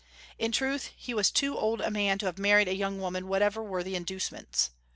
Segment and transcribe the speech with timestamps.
[0.39, 3.61] In truth, he was too old a man to have married a young woman whatever
[3.61, 4.71] were the inducements.